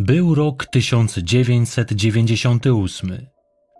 [0.00, 3.26] Był rok 1998.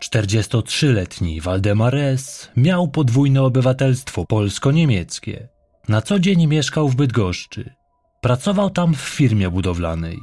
[0.03, 2.51] 43-letni Waldemar S.
[2.57, 5.47] miał podwójne obywatelstwo polsko-niemieckie.
[5.87, 7.73] Na co dzień mieszkał w Bydgoszczy.
[8.21, 10.19] Pracował tam w firmie budowlanej.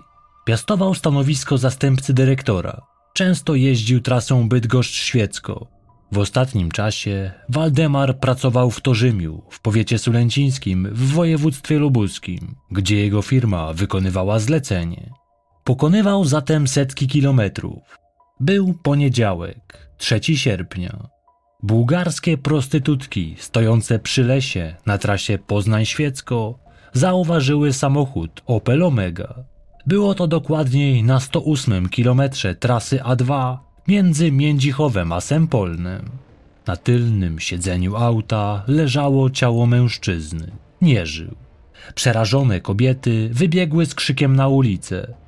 [0.47, 2.83] Piastował stanowisko zastępcy dyrektora.
[3.15, 5.67] Często jeździł trasą Bydgoszcz-Świecko.
[6.13, 13.23] W ostatnim czasie Waldemar pracował w Torzymiu, w powiecie sulęcińskim, w województwie lubuskim, gdzie jego
[13.23, 15.26] firma wykonywała zlecenie.
[15.67, 17.99] Pokonywał zatem setki kilometrów.
[18.41, 21.09] Był poniedziałek, 3 sierpnia.
[21.63, 26.59] Bułgarskie prostytutki stojące przy lesie na trasie Poznań-Świecko
[26.93, 29.35] zauważyły samochód Opel Omega.
[29.87, 33.57] Było to dokładniej na 108 kilometrze trasy A2
[33.89, 36.11] między Międzichowem a Sempolnem.
[36.67, 40.51] Na tylnym siedzeniu auta leżało ciało mężczyzny.
[40.83, 41.35] Nie żył.
[41.95, 45.26] Przerażone kobiety wybiegły z krzykiem na ulicę.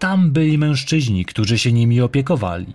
[0.00, 2.72] Tam byli mężczyźni, którzy się nimi opiekowali.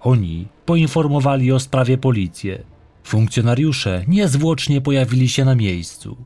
[0.00, 2.62] Oni poinformowali o sprawie policję.
[3.04, 6.16] Funkcjonariusze niezwłocznie pojawili się na miejscu.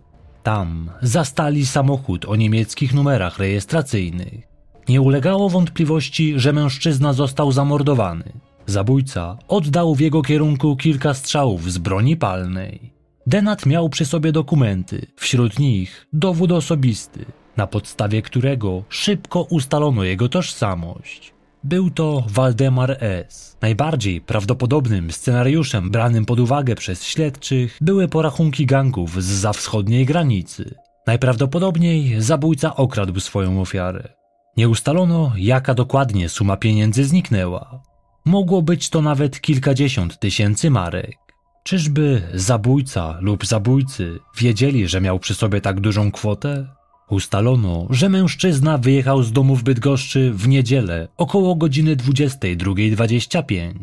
[0.42, 4.48] Tam zastali samochód o niemieckich numerach rejestracyjnych.
[4.88, 8.32] Nie ulegało wątpliwości, że mężczyzna został zamordowany.
[8.66, 12.92] Zabójca oddał w jego kierunku kilka strzałów z broni palnej.
[13.26, 17.24] Denat miał przy sobie dokumenty, wśród nich dowód osobisty,
[17.61, 21.34] na podstawie którego szybko ustalono jego tożsamość.
[21.64, 23.56] Był to Waldemar S.
[23.61, 30.75] Najbardziej prawdopodobnym scenariuszem branym pod uwagę przez śledczych były porachunki gangów z za wschodniej granicy.
[31.06, 34.08] Najprawdopodobniej zabójca okradł swoją ofiarę.
[34.56, 37.83] Nie ustalono, jaka dokładnie suma pieniędzy zniknęła.
[38.25, 41.16] Mogło być to nawet kilkadziesiąt tysięcy marek.
[41.64, 46.79] Czyżby zabójca lub zabójcy wiedzieli, że miał przy sobie tak dużą kwotę?
[47.11, 53.75] Ustalono, że mężczyzna wyjechał z domu w Bydgoszczy w niedzielę około godziny 22.25.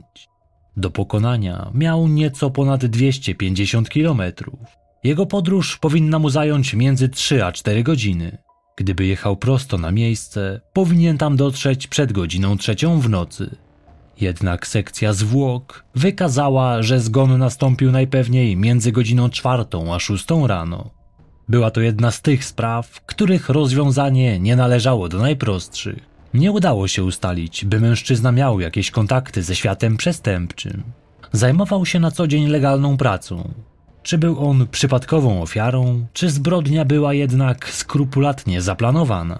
[0.77, 4.59] Do pokonania miał nieco ponad 250 kilometrów.
[5.03, 8.37] Jego podróż powinna mu zająć między 3 a 4 godziny.
[8.77, 13.55] Gdyby jechał prosto na miejsce, powinien tam dotrzeć przed godziną trzecią w nocy.
[14.21, 20.96] Jednak sekcja zwłok wykazała, że zgon nastąpił najpewniej między godziną czwartą a szóstą rano.
[21.49, 25.99] Była to jedna z tych spraw, których rozwiązanie nie należało do najprostszych.
[26.33, 30.83] Nie udało się ustalić, by mężczyzna miał jakieś kontakty ze światem przestępczym.
[31.31, 33.53] Zajmował się na co dzień legalną pracą.
[34.03, 39.39] Czy był on przypadkową ofiarą, czy zbrodnia była jednak skrupulatnie zaplanowana?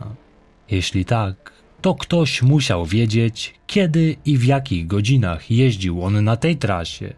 [0.72, 1.51] Jeśli tak,
[1.81, 7.13] to ktoś musiał wiedzieć, kiedy i w jakich godzinach jeździł on na tej trasie.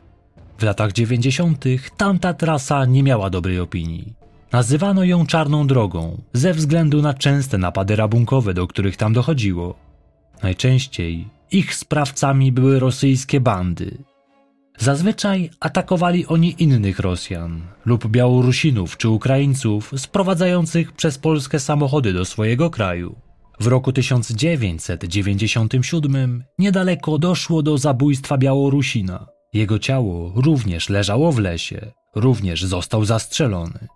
[0.58, 1.66] W latach 90.
[1.98, 4.19] tamta trasa nie miała dobrej opinii.
[4.52, 9.76] Nazywano ją czarną drogą ze względu na częste napady rabunkowe, do których tam dochodziło.
[10.44, 13.98] Najczęściej ich sprawcami były rosyjskie bandy.
[14.78, 22.70] Zazwyczaj atakowali oni innych Rosjan lub Białorusinów czy Ukraińców sprowadzających przez Polskę samochody do swojego
[22.70, 23.16] kraju.
[23.60, 29.28] W roku 1997 niedaleko doszło do zabójstwa Białorusina.
[29.54, 33.88] Jego ciało również leżało w lesie, również został zastrzelony.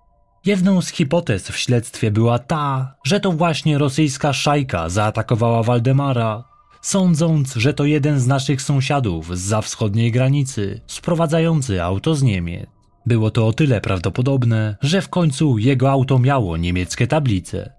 [0.45, 6.43] Jedną z hipotez w śledztwie była ta, że to właśnie rosyjska szajka zaatakowała Waldemara,
[6.81, 12.69] sądząc, że to jeden z naszych sąsiadów z za wschodniej granicy, sprowadzający auto z Niemiec.
[13.05, 17.73] Było to o tyle prawdopodobne, że w końcu jego auto miało niemieckie tablice.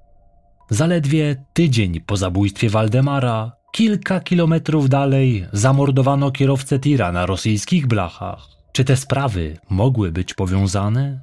[0.71, 8.49] Zaledwie tydzień po zabójstwie Waldemara, kilka kilometrów dalej, zamordowano kierowcę tira na rosyjskich blachach.
[8.73, 11.21] Czy te sprawy mogły być powiązane?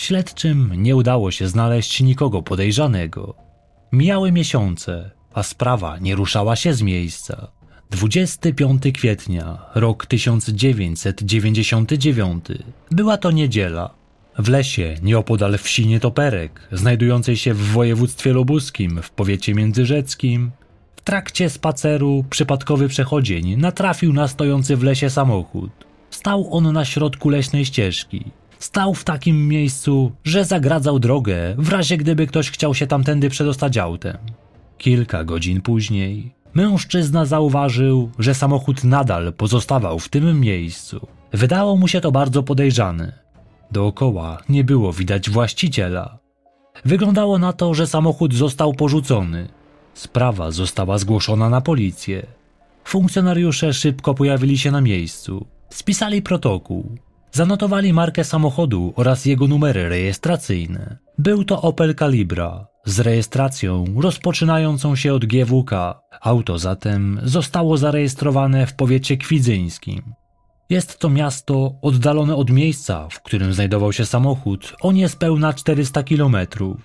[0.00, 3.34] Śledczym nie udało się znaleźć nikogo podejrzanego.
[3.92, 7.48] Mijały miesiące, a sprawa nie ruszała się z miejsca.
[7.90, 12.44] 25 kwietnia, rok 1999.
[12.90, 13.94] Była to niedziela.
[14.38, 20.50] W lesie, nieopodal wsi Nietoperek, znajdującej się w województwie lubuskim, w powiecie międzyrzeckim,
[20.96, 25.70] w trakcie spaceru przypadkowy przechodzień natrafił na stojący w lesie samochód.
[26.10, 28.39] Stał on na środku leśnej ścieżki.
[28.60, 33.78] Stał w takim miejscu, że zagradzał drogę, w razie gdyby ktoś chciał się tamtędy przedostać
[33.78, 34.16] autem.
[34.78, 41.06] Kilka godzin później mężczyzna zauważył, że samochód nadal pozostawał w tym miejscu.
[41.32, 43.12] Wydało mu się to bardzo podejrzane.
[43.72, 46.18] Dookoła nie było widać właściciela.
[46.84, 49.48] Wyglądało na to, że samochód został porzucony.
[49.94, 52.26] Sprawa została zgłoszona na policję.
[52.84, 55.46] Funkcjonariusze szybko pojawili się na miejscu.
[55.70, 56.96] Spisali protokół.
[57.32, 60.98] Zanotowali markę samochodu oraz jego numery rejestracyjne.
[61.18, 62.66] Był to Opel Calibra.
[62.84, 65.70] z rejestracją rozpoczynającą się od GWK.
[66.20, 70.02] Auto zatem zostało zarejestrowane w powiecie kwidzyńskim.
[70.70, 76.76] Jest to miasto oddalone od miejsca, w którym znajdował się samochód, o niespełna 400 kilometrów.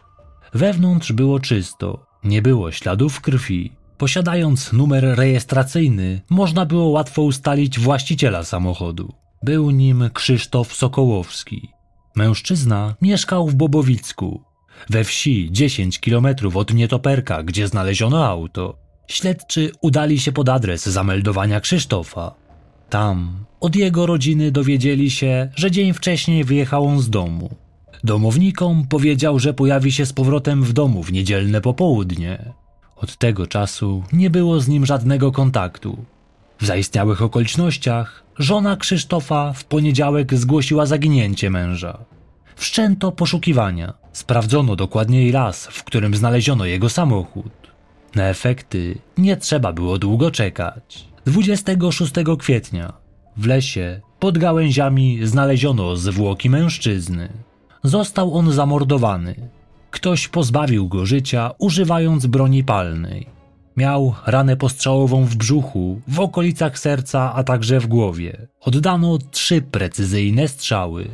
[0.53, 3.71] Wewnątrz było czysto, nie było śladów krwi.
[3.97, 9.24] Posiadając numer rejestracyjny, można było łatwo ustalić właściciela samochodu.
[9.45, 11.69] Był nim Krzysztof Sokołowski.
[12.15, 14.41] Mężczyzna mieszkał w Bobowicku,
[14.89, 18.77] we wsi 10 kilometrów od Nietoperka, gdzie znaleziono auto.
[19.07, 22.35] Śledczy udali się pod adres zameldowania Krzysztofa.
[22.89, 27.55] Tam od jego rodziny dowiedzieli się, że dzień wcześniej wyjechał on z domu.
[28.03, 32.53] Domownikom powiedział, że pojawi się z powrotem w domu w niedzielne popołudnie.
[32.95, 36.05] Od tego czasu nie było z nim żadnego kontaktu.
[36.59, 41.97] W zaistniałych okolicznościach żona Krzysztofa w poniedziałek zgłosiła zaginięcie męża.
[42.55, 43.93] Wszczęto poszukiwania.
[44.13, 47.51] Sprawdzono dokładniej las, w którym znaleziono jego samochód.
[48.15, 51.05] Na efekty nie trzeba było długo czekać.
[51.25, 52.93] 26 kwietnia
[53.37, 57.29] w lesie pod gałęziami znaleziono zwłoki mężczyzny.
[57.83, 59.49] Został on zamordowany.
[59.91, 63.34] Ktoś pozbawił go życia używając broni palnej.
[63.77, 68.47] Miał ranę postrzałową w brzuchu, w okolicach serca, a także w głowie.
[68.61, 71.07] Oddano trzy precyzyjne strzały.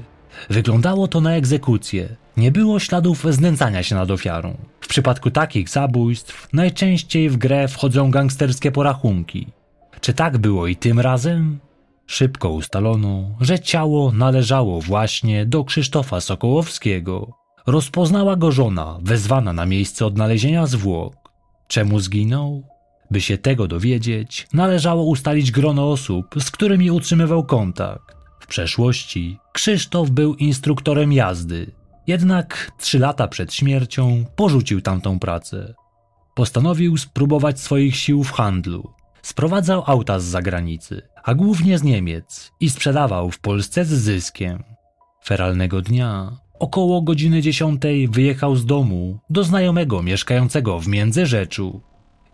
[0.49, 2.15] Wyglądało to na egzekucję.
[2.37, 4.57] Nie było śladów znęcania się nad ofiarą.
[4.81, 9.47] W przypadku takich zabójstw najczęściej w grę wchodzą gangsterskie porachunki.
[10.01, 11.59] Czy tak było i tym razem?
[12.07, 17.31] Szybko ustalono, że ciało należało właśnie do Krzysztofa Sokołowskiego.
[17.67, 21.20] Rozpoznała go żona, wezwana na miejsce odnalezienia zwłok.
[21.71, 22.63] Czemu zginął?
[23.11, 28.15] By się tego dowiedzieć, należało ustalić grono osób, z którymi utrzymywał kontakt.
[28.39, 31.71] W przeszłości Krzysztof był instruktorem jazdy,
[32.07, 35.73] jednak trzy lata przed śmiercią porzucił tamtą pracę.
[36.35, 38.93] Postanowił spróbować swoich sił w handlu.
[39.21, 44.63] Sprowadzał auta z zagranicy, a głównie z Niemiec i sprzedawał w Polsce z zyskiem.
[45.25, 51.81] Feralnego dnia, około godziny dziesiątej, wyjechał z domu do znajomego mieszkającego w Międzyrzeczu.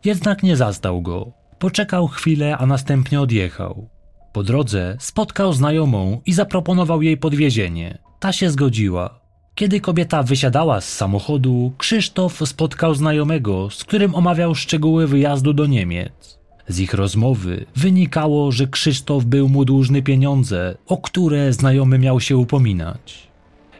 [0.05, 1.31] Jednak nie zastał go.
[1.59, 3.89] Poczekał chwilę, a następnie odjechał.
[4.33, 7.97] Po drodze spotkał znajomą i zaproponował jej podwiezienie.
[8.19, 9.19] Ta się zgodziła.
[9.55, 16.39] Kiedy kobieta wysiadała z samochodu, Krzysztof spotkał znajomego, z którym omawiał szczegóły wyjazdu do Niemiec.
[16.67, 22.37] Z ich rozmowy wynikało, że Krzysztof był mu dłużny pieniądze, o które znajomy miał się
[22.37, 23.26] upominać.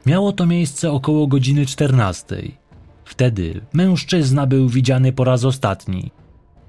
[0.07, 2.51] Miało to miejsce około godziny 14.
[3.05, 6.11] Wtedy mężczyzna był widziany po raz ostatni.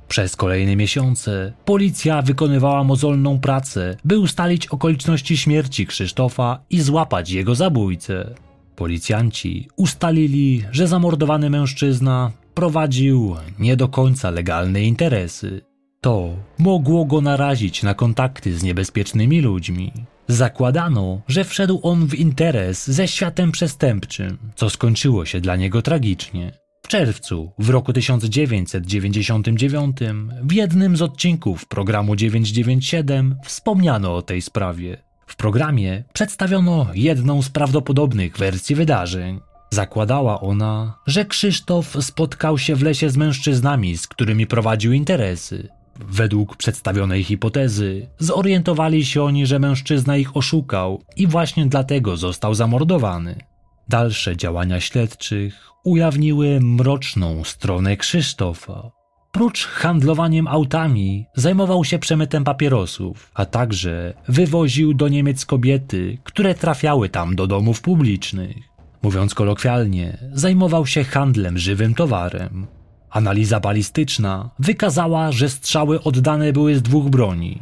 [0.09, 7.55] Przez kolejne miesiące policja wykonywała mozolną pracę, by ustalić okoliczności śmierci Krzysztofa i złapać jego
[7.55, 8.35] zabójcę.
[8.77, 15.61] Policjanci ustalili, że zamordowany mężczyzna prowadził nie do końca legalne interesy.
[16.01, 19.93] To mogło go narazić na kontakty z niebezpiecznymi ludźmi.
[20.29, 26.53] Zakładano, że wszedł on w interes ze światem przestępczym, co skończyło się dla niego tragicznie.
[26.83, 29.97] W czerwcu w roku 1999
[30.43, 34.97] w jednym z odcinków programu 997 wspomniano o tej sprawie.
[35.27, 39.41] W programie przedstawiono jedną z prawdopodobnych wersji wydarzeń.
[39.71, 45.69] Zakładała ona, że Krzysztof spotkał się w lesie z mężczyznami, z którymi prowadził interesy.
[45.99, 53.45] Według przedstawionej hipotezy zorientowali się oni, że mężczyzna ich oszukał i właśnie dlatego został zamordowany.
[53.89, 58.91] Dalsze działania śledczych ujawniły mroczną stronę Krzysztofa.
[59.33, 67.09] Prócz handlowaniem autami, zajmował się przemytem papierosów, a także wywoził do Niemiec kobiety, które trafiały
[67.09, 68.57] tam do domów publicznych.
[69.03, 72.67] Mówiąc kolokwialnie, zajmował się handlem żywym towarem.
[73.11, 77.59] Analiza balistyczna wykazała, że strzały oddane były z dwóch broni.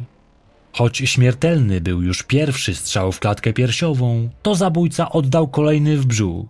[0.73, 6.45] Choć śmiertelny był już pierwszy strzał w klatkę piersiową, to zabójca oddał kolejny w brzuch.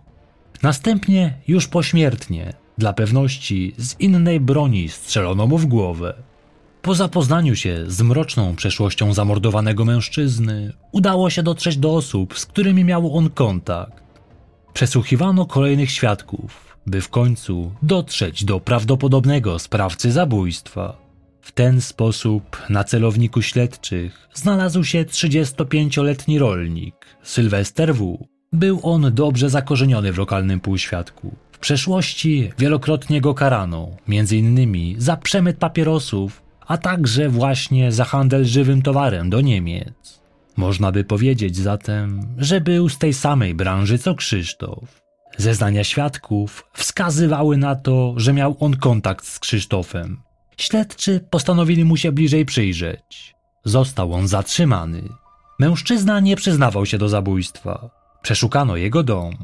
[0.62, 6.14] Następnie, już pośmiertnie, dla pewności z innej broni strzelono mu w głowę.
[6.82, 12.84] Po zapoznaniu się z mroczną przeszłością zamordowanego mężczyzny, udało się dotrzeć do osób, z którymi
[12.84, 14.02] miał on kontakt.
[14.72, 20.96] Przesłuchiwano kolejnych świadków, by w końcu dotrzeć do prawdopodobnego sprawcy zabójstwa.
[21.40, 28.26] W ten sposób na celowniku śledczych znalazł się 35-letni rolnik Sylwester W.
[28.52, 31.34] Był on dobrze zakorzeniony w lokalnym półświadku.
[31.52, 34.94] W przeszłości wielokrotnie go karano, m.in.
[34.98, 40.20] za przemyt papierosów, a także właśnie za handel żywym towarem do Niemiec.
[40.56, 45.07] Można by powiedzieć zatem, że był z tej samej branży co Krzysztof.
[45.38, 50.22] Zeznania świadków wskazywały na to, że miał on kontakt z Krzysztofem.
[50.56, 53.34] Śledczy postanowili mu się bliżej przyjrzeć.
[53.64, 55.02] Został on zatrzymany.
[55.58, 57.90] Mężczyzna nie przyznawał się do zabójstwa.
[58.22, 59.34] Przeszukano jego dom.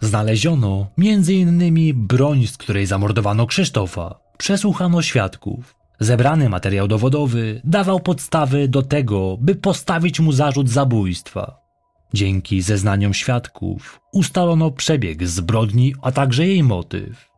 [0.00, 2.06] Znaleziono m.in.
[2.06, 4.14] broń, z której zamordowano Krzysztofa.
[4.38, 5.74] Przesłuchano świadków.
[6.00, 11.63] Zebrany materiał dowodowy dawał podstawy do tego, by postawić mu zarzut zabójstwa.
[12.14, 17.28] Dzięki zeznaniom świadków ustalono przebieg zbrodni, a także jej motyw.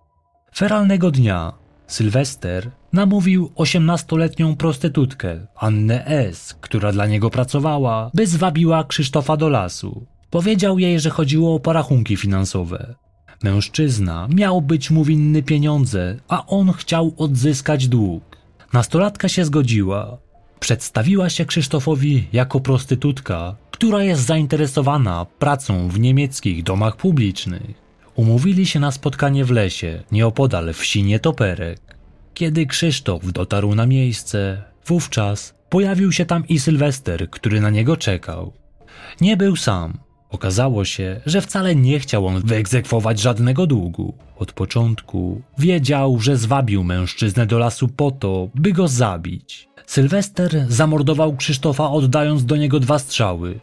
[0.54, 1.52] Feralnego dnia
[1.86, 10.06] Sylwester namówił osiemnastoletnią prostytutkę Annę S., która dla niego pracowała, by zwabiła Krzysztofa do lasu.
[10.30, 12.94] Powiedział jej, że chodziło o porachunki finansowe.
[13.42, 18.36] Mężczyzna miał być mu winny pieniądze, a on chciał odzyskać dług.
[18.72, 20.18] Nastolatka się zgodziła.
[20.60, 27.74] Przedstawiła się Krzysztofowi jako prostytutka, która jest zainteresowana pracą w niemieckich domach publicznych.
[28.14, 31.80] Umówili się na spotkanie w lesie, nieopodal wsi Nietoperek.
[32.34, 38.52] Kiedy Krzysztof dotarł na miejsce, wówczas pojawił się tam i Sylwester, który na niego czekał.
[39.20, 39.98] Nie był sam.
[40.30, 44.14] Okazało się, że wcale nie chciał on wyegzekwować żadnego długu.
[44.38, 49.68] Od początku wiedział, że zwabił mężczyznę do lasu po to, by go zabić.
[49.86, 53.60] Sylwester zamordował Krzysztofa, oddając do niego dwa strzały.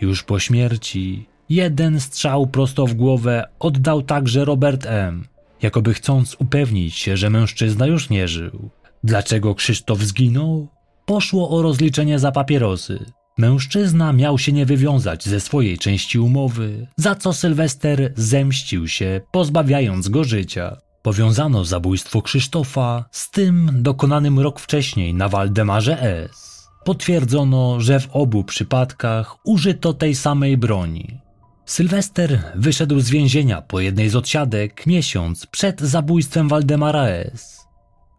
[0.00, 5.24] Już po śmierci jeden strzał prosto w głowę oddał także Robert M.,
[5.62, 8.70] jakoby chcąc upewnić się, że mężczyzna już nie żył.
[9.04, 10.68] Dlaczego Krzysztof zginął?
[11.06, 13.04] Poszło o rozliczenie za papierosy.
[13.38, 20.08] Mężczyzna miał się nie wywiązać ze swojej części umowy, za co Sylwester zemścił się, pozbawiając
[20.08, 20.76] go życia.
[21.06, 26.68] Powiązano zabójstwo Krzysztofa z tym dokonanym rok wcześniej na Waldemarze S.
[26.84, 31.20] Potwierdzono, że w obu przypadkach użyto tej samej broni.
[31.66, 37.66] Sylwester wyszedł z więzienia po jednej z odsiadek miesiąc przed zabójstwem Waldemara S.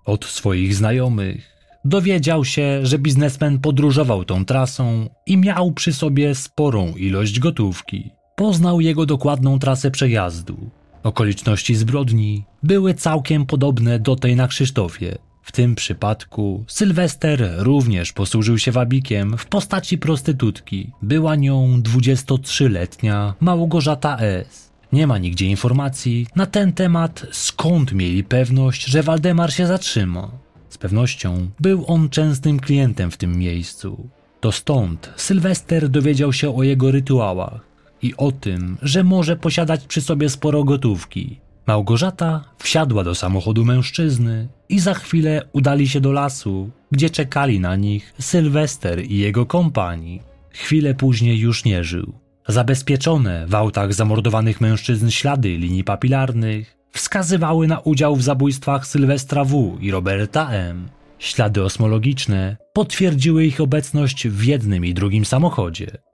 [0.06, 1.48] Od swoich znajomych
[1.86, 8.12] dowiedział się, że biznesmen podróżował tą trasą i miał przy sobie sporą ilość gotówki.
[8.36, 10.70] Poznał jego dokładną trasę przejazdu.
[11.04, 15.18] Okoliczności zbrodni były całkiem podobne do tej na Krzysztofie.
[15.42, 20.92] W tym przypadku Sylwester również posłużył się wabikiem w postaci prostytutki.
[21.02, 24.72] Była nią 23-letnia Małgorzata S.
[24.92, 30.32] Nie ma nigdzie informacji na ten temat, skąd mieli pewność, że Waldemar się zatrzyma.
[30.70, 34.10] Z pewnością był on częstym klientem w tym miejscu.
[34.40, 37.67] To stąd Sylwester dowiedział się o jego rytuałach
[38.08, 41.40] i o tym, że może posiadać przy sobie sporo gotówki.
[41.68, 47.76] Małgorzata wsiadła do samochodu mężczyzny i za chwilę udali się do lasu, gdzie czekali na
[47.76, 50.22] nich Sylwester i jego kompanii.
[50.50, 52.14] Chwilę później już nie żył.
[52.48, 59.78] Zabezpieczone w autach zamordowanych mężczyzn ślady linii papilarnych wskazywały na udział w zabójstwach Sylwestra W.
[59.82, 60.90] i Roberta M.
[61.20, 66.07] Ślady osmologiczne potwierdziły ich obecność w jednym i drugim samochodzie.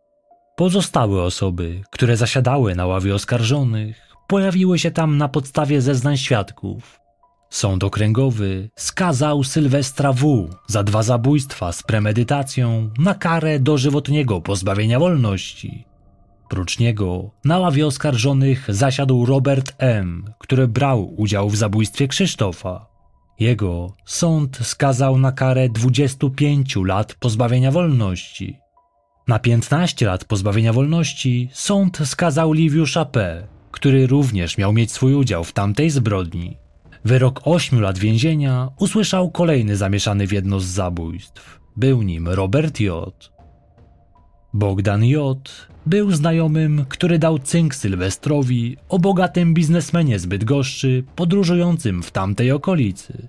[0.55, 6.99] Pozostałe osoby, które zasiadały na ławie oskarżonych, pojawiły się tam na podstawie zeznań świadków.
[7.49, 10.49] Sąd okręgowy skazał Sylwestra W.
[10.67, 15.85] za dwa zabójstwa z premedytacją na karę dożywotniego pozbawienia wolności.
[16.49, 22.85] Prócz niego na ławie oskarżonych zasiadł Robert M., który brał udział w zabójstwie Krzysztofa.
[23.39, 28.62] Jego sąd skazał na karę 25 lat pozbawienia wolności.
[29.27, 35.43] Na 15 lat pozbawienia wolności sąd skazał Liviusza P., który również miał mieć swój udział
[35.43, 36.57] w tamtej zbrodni.
[37.05, 41.59] Wyrok 8 lat więzienia usłyszał kolejny zamieszany w jedno z zabójstw.
[41.75, 43.31] Był nim Robert J.
[44.53, 45.67] Bogdan J.
[45.85, 53.27] był znajomym, który dał cynk Sylwestrowi o bogatym biznesmenie z Bydgoszczy podróżującym w tamtej okolicy.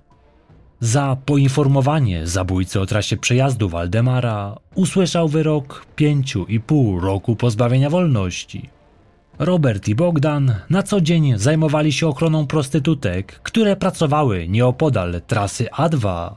[0.85, 8.69] Za poinformowanie zabójcy o trasie przejazdu Waldemara usłyszał wyrok 5,5 roku pozbawienia wolności.
[9.39, 16.31] Robert i Bogdan na co dzień zajmowali się ochroną prostytutek, które pracowały nieopodal trasy A2.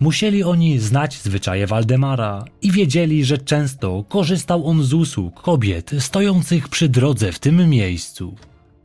[0.00, 6.68] Musieli oni znać zwyczaje Waldemara i wiedzieli, że często korzystał on z usług kobiet stojących
[6.68, 8.34] przy drodze w tym miejscu.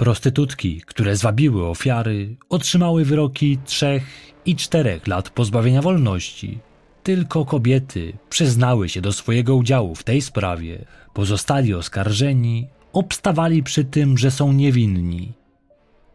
[0.02, 4.04] Prostytutki, które zwabiły ofiary, otrzymały wyroki trzech
[4.46, 6.60] i czterech lat pozbawienia wolności.
[7.04, 10.86] Tylko kobiety przyznały się do swojego udziału w tej sprawie.
[11.14, 15.34] Pozostali oskarżeni obstawali przy tym, że są niewinni.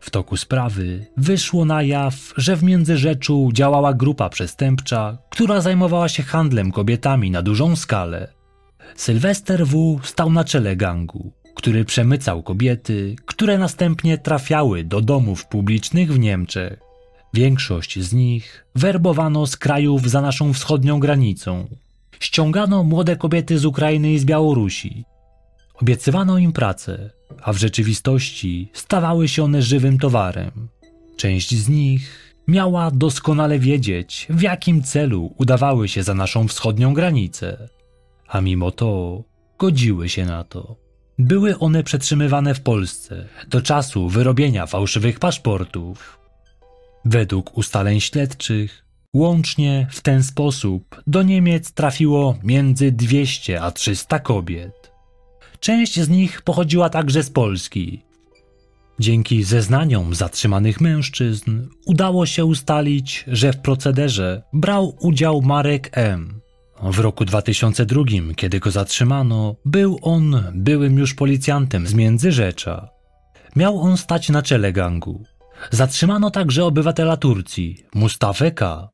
[0.00, 6.23] W toku sprawy wyszło na jaw, że w Międzyrzeczu działała grupa przestępcza, która zajmowała się
[6.23, 8.33] handlem kobietami na dużą skalę.
[8.97, 10.00] Sylwester W.
[10.02, 11.33] stał na czele gangu.
[11.56, 16.80] Który przemycał kobiety, które następnie trafiały do domów publicznych w Niemczech.
[17.34, 21.68] Większość z nich werbowano z krajów za naszą wschodnią granicą.
[22.20, 25.04] Ściągano młode kobiety z Ukrainy i z Białorusi.
[25.75, 27.10] Obiecywano im pracę,
[27.42, 30.68] a w rzeczywistości stawały się one żywym towarem.
[31.16, 37.68] Część z nich miała doskonale wiedzieć, w jakim celu udawały się za naszą wschodnią granicę,
[38.28, 39.22] a mimo to
[39.58, 40.86] godziły się na to.
[41.18, 46.18] Były one przetrzymywane w Polsce do czasu wyrobienia fałszywych paszportów.
[47.04, 54.92] Według ustaleń śledczych, łącznie w ten sposób do Niemiec trafiło między 200 a 300 kobiet.
[55.61, 58.02] Część z nich pochodziła także z Polski.
[59.00, 66.40] Dzięki zeznaniom zatrzymanych mężczyzn udało się ustalić, że w procederze brał udział Marek M.
[66.83, 68.02] W roku 2002,
[68.37, 72.88] kiedy go zatrzymano, był on byłym już policjantem z Międzyrzecza.
[73.56, 75.25] Miał on stać na czele gangu.
[75.71, 78.88] Zatrzymano także obywatela Turcji, Mustafę K.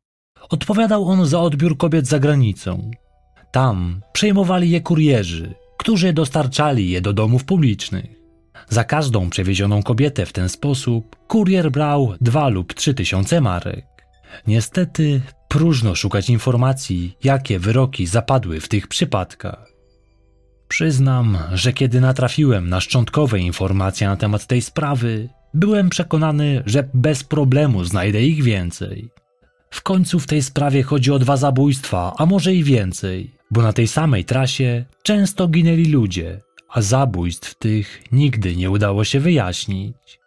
[0.51, 2.91] Odpowiadał on za odbiór kobiet za granicą.
[3.53, 8.23] Tam przejmowali je kurierzy, którzy dostarczali je do domów publicznych.
[8.69, 13.87] Za każdą przewiezioną kobietę w ten sposób kurier brał dwa lub trzy tysiące marek.
[14.47, 15.21] Niestety
[15.53, 19.73] próżno szukać informacji, jakie wyroki zapadły w tych przypadkach.
[20.69, 27.25] Przyznam, że kiedy natrafiłem na szczątkowe informacje na temat tej sprawy, byłem przekonany, że bez
[27.25, 29.11] problemu znajdę ich więcej.
[29.71, 33.73] W końcu w tej sprawie chodzi o dwa zabójstwa, a może i więcej, bo na
[33.73, 40.21] tej samej trasie często ginęli ludzie, a zabójstw tych nigdy nie udało się wyjaśnić.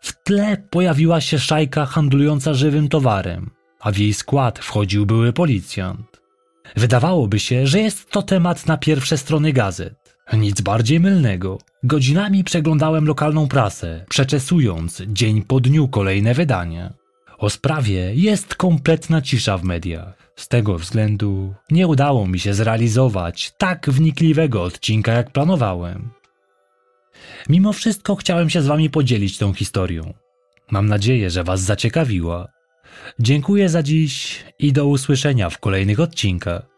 [0.00, 3.50] W tle pojawiła się szajka handlująca żywym towarem,
[3.84, 6.20] a w jej skład wchodził były policjant.
[6.76, 10.16] Wydawałoby się, że jest to temat na pierwsze strony gazet.
[10.32, 11.58] Nic bardziej mylnego.
[11.82, 16.92] Godzinami przeglądałem lokalną prasę, przeczesując dzień po dniu kolejne wydania.
[17.38, 20.32] O sprawie jest kompletna cisza w mediach.
[20.36, 26.10] Z tego względu nie udało mi się zrealizować tak wnikliwego odcinka, jak planowałem.
[27.48, 30.14] Mimo wszystko chciałem się z Wami podzielić tą historią.
[30.70, 32.48] Mam nadzieję, że Was zaciekawiła.
[33.18, 36.73] Dziękuję za dziś i do usłyszenia w kolejnych odcinkach.